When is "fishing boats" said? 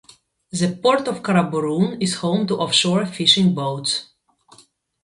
3.05-4.09